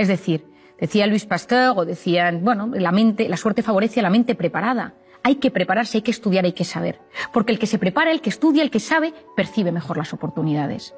Es 0.00 0.08
decir, 0.08 0.46
decía 0.80 1.06
Luis 1.06 1.26
Pasteur 1.26 1.74
o 1.76 1.84
decían, 1.84 2.42
bueno, 2.42 2.70
la 2.72 2.90
mente, 2.90 3.28
la 3.28 3.36
suerte 3.36 3.62
favorece 3.62 4.00
a 4.00 4.02
la 4.02 4.08
mente 4.08 4.34
preparada. 4.34 4.94
Hay 5.22 5.34
que 5.34 5.50
prepararse, 5.50 5.98
hay 5.98 6.02
que 6.02 6.10
estudiar, 6.10 6.46
hay 6.46 6.54
que 6.54 6.64
saber. 6.64 7.02
Porque 7.34 7.52
el 7.52 7.58
que 7.58 7.66
se 7.66 7.78
prepara, 7.78 8.10
el 8.10 8.22
que 8.22 8.30
estudia, 8.30 8.62
el 8.62 8.70
que 8.70 8.80
sabe, 8.80 9.12
percibe 9.36 9.72
mejor 9.72 9.98
las 9.98 10.14
oportunidades. 10.14 10.94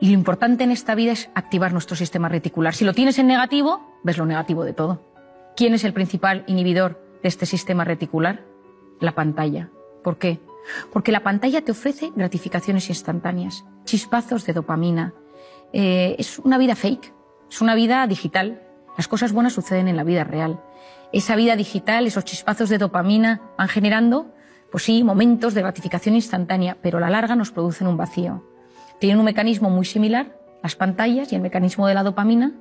Y 0.00 0.06
lo 0.06 0.14
importante 0.14 0.64
en 0.64 0.70
esta 0.70 0.94
vida 0.94 1.12
es 1.12 1.28
activar 1.34 1.74
nuestro 1.74 1.94
sistema 1.94 2.30
reticular. 2.30 2.74
Si 2.74 2.86
lo 2.86 2.94
tienes 2.94 3.18
en 3.18 3.26
negativo, 3.26 3.86
ves 4.02 4.16
lo 4.16 4.24
negativo 4.24 4.64
de 4.64 4.72
todo. 4.72 5.04
¿Quién 5.54 5.74
es 5.74 5.84
el 5.84 5.92
principal 5.92 6.42
inhibidor 6.46 7.04
de 7.22 7.28
este 7.28 7.44
sistema 7.44 7.84
reticular? 7.84 8.46
La 8.98 9.14
pantalla. 9.14 9.68
¿Por 10.02 10.16
qué? 10.16 10.40
Porque 10.90 11.12
la 11.12 11.22
pantalla 11.22 11.60
te 11.60 11.72
ofrece 11.72 12.12
gratificaciones 12.16 12.88
instantáneas, 12.88 13.66
chispazos 13.84 14.46
de 14.46 14.54
dopamina. 14.54 15.12
Eh, 15.74 16.16
es 16.18 16.38
una 16.38 16.56
vida 16.56 16.76
fake, 16.76 17.12
es 17.52 17.60
una 17.60 17.74
vida 17.74 18.06
digital. 18.06 18.62
Las 18.96 19.08
cosas 19.08 19.32
buenas 19.32 19.52
suceden 19.52 19.86
en 19.86 19.98
la 19.98 20.04
vida 20.04 20.24
real. 20.24 20.62
Esa 21.12 21.36
vida 21.36 21.54
digital, 21.54 22.06
esos 22.06 22.24
chispazos 22.24 22.70
de 22.70 22.78
dopamina 22.78 23.42
van 23.58 23.68
generando, 23.68 24.32
pues 24.70 24.84
sí, 24.84 25.04
momentos 25.04 25.52
de 25.52 25.60
gratificación 25.60 26.14
instantánea, 26.14 26.78
pero 26.80 26.96
a 26.96 27.02
la 27.02 27.10
larga 27.10 27.36
nos 27.36 27.52
producen 27.52 27.88
un 27.88 27.98
vacío. 27.98 28.42
Tienen 29.00 29.18
un 29.18 29.26
mecanismo 29.26 29.68
muy 29.68 29.84
similar, 29.84 30.38
las 30.62 30.76
pantallas 30.76 31.30
y 31.30 31.34
el 31.34 31.42
mecanismo 31.42 31.86
de 31.86 31.92
la 31.92 32.02
dopamina, 32.02 32.54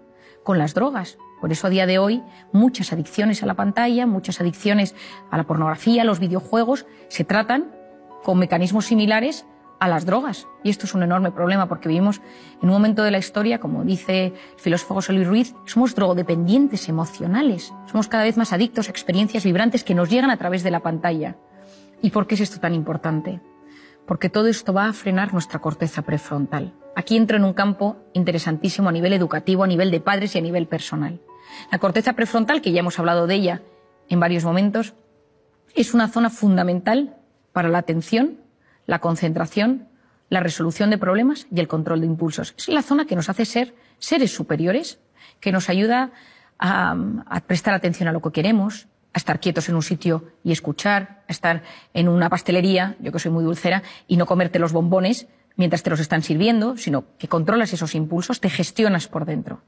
con 0.43 0.57
las 0.57 0.73
drogas. 0.73 1.17
Por 1.39 1.53
eso 1.53 1.67
a 1.67 1.69
día 1.69 1.85
de 1.85 1.97
hoy 1.97 2.21
muchas 2.51 2.91
adicciones 2.91 3.41
a 3.43 3.45
la 3.45 3.53
pantalla, 3.53 4.05
muchas 4.05 4.41
adicciones 4.41 4.93
a 5.29 5.37
la 5.37 5.45
pornografía, 5.45 6.01
a 6.01 6.05
los 6.05 6.19
videojuegos, 6.19 6.85
se 7.07 7.23
tratan 7.23 7.71
con 8.23 8.39
mecanismos 8.39 8.87
similares 8.87 9.45
a 9.81 9.87
las 9.87 10.05
drogas. 10.05 10.47
Y 10.63 10.69
esto 10.69 10.85
es 10.85 10.93
un 10.93 11.01
enorme 11.01 11.31
problema 11.31 11.67
porque 11.67 11.89
vivimos 11.89 12.21
en 12.61 12.69
un 12.69 12.75
momento 12.75 13.01
de 13.01 13.09
la 13.09 13.17
historia, 13.17 13.59
como 13.59 13.83
dice 13.83 14.27
el 14.27 14.33
filósofo 14.57 14.93
José 14.93 15.11
Luis 15.11 15.27
Ruiz, 15.27 15.55
somos 15.65 15.95
drogodependientes 15.95 16.87
emocionales. 16.87 17.73
Somos 17.87 18.07
cada 18.07 18.23
vez 18.23 18.37
más 18.37 18.53
adictos 18.53 18.87
a 18.87 18.91
experiencias 18.91 19.43
vibrantes 19.43 19.83
que 19.83 19.95
nos 19.95 20.07
llegan 20.07 20.29
a 20.29 20.37
través 20.37 20.61
de 20.61 20.69
la 20.69 20.81
pantalla. 20.81 21.35
¿Y 21.99 22.11
por 22.11 22.27
qué 22.27 22.35
es 22.35 22.41
esto 22.41 22.59
tan 22.59 22.75
importante? 22.75 23.41
Porque 24.05 24.29
todo 24.29 24.47
esto 24.47 24.71
va 24.71 24.85
a 24.85 24.93
frenar 24.93 25.33
nuestra 25.33 25.59
corteza 25.59 26.03
prefrontal. 26.03 26.75
Aquí 26.95 27.17
entro 27.17 27.37
en 27.37 27.43
un 27.43 27.53
campo 27.53 27.97
interesantísimo 28.13 28.87
a 28.87 28.91
nivel 28.91 29.13
educativo, 29.13 29.63
a 29.63 29.67
nivel 29.67 29.89
de 29.89 29.99
padres 29.99 30.35
y 30.35 30.37
a 30.37 30.41
nivel 30.41 30.67
personal. 30.67 31.19
La 31.71 31.79
corteza 31.79 32.13
prefrontal, 32.13 32.61
que 32.61 32.71
ya 32.71 32.81
hemos 32.81 32.99
hablado 32.99 33.25
de 33.25 33.33
ella 33.33 33.61
en 34.09 34.19
varios 34.19 34.43
momentos, 34.43 34.93
es 35.73 35.95
una 35.95 36.07
zona 36.07 36.29
fundamental 36.29 37.17
para 37.51 37.69
la 37.69 37.79
atención, 37.79 38.40
la 38.91 38.99
concentración, 38.99 39.87
la 40.27 40.41
resolución 40.41 40.89
de 40.89 40.97
problemas 40.97 41.47
y 41.49 41.61
el 41.61 41.69
control 41.69 42.01
de 42.01 42.07
impulsos. 42.07 42.53
Es 42.57 42.67
la 42.67 42.81
zona 42.81 43.05
que 43.05 43.15
nos 43.15 43.29
hace 43.29 43.45
ser 43.45 43.73
seres 43.99 44.35
superiores, 44.35 44.99
que 45.39 45.53
nos 45.53 45.69
ayuda 45.69 46.11
a, 46.59 46.97
prestar 47.47 47.73
atención 47.73 48.09
a 48.09 48.11
lo 48.11 48.21
que 48.21 48.33
queremos, 48.33 48.89
a 49.13 49.17
estar 49.17 49.39
quietos 49.39 49.69
en 49.69 49.75
un 49.75 49.81
sitio 49.81 50.33
y 50.43 50.51
escuchar, 50.51 51.23
a 51.29 51.31
estar 51.31 51.63
en 51.93 52.09
una 52.09 52.29
pastelería, 52.29 52.97
yo 52.99 53.13
que 53.13 53.19
soy 53.19 53.31
muy 53.31 53.45
dulcera, 53.45 53.81
y 54.09 54.17
no 54.17 54.25
comerte 54.25 54.59
los 54.59 54.73
bombones 54.73 55.25
mientras 55.55 55.83
te 55.83 55.89
los 55.89 56.01
están 56.01 56.21
sirviendo, 56.21 56.75
sino 56.75 57.05
que 57.17 57.29
controlas 57.29 57.71
esos 57.71 57.95
impulsos, 57.95 58.41
te 58.41 58.49
gestionas 58.49 59.07
por 59.07 59.23
dentro. 59.23 59.61